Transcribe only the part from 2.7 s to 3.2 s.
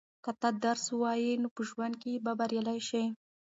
شې.